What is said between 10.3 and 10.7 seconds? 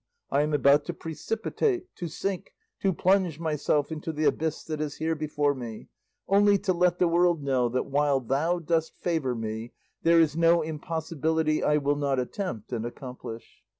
no